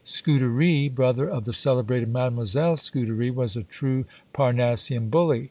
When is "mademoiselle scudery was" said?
2.09-3.55